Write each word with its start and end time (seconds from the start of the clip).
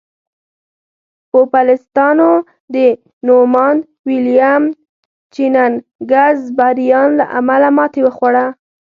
پوپلستانو 1.31 2.31
د 2.73 2.75
نوماند 3.27 3.79
ویلیم 4.07 4.63
جیننګز 5.33 6.39
بریان 6.57 7.09
له 7.19 7.25
امله 7.39 7.69
ماتې 7.77 8.01
وخوړه. 8.03 8.45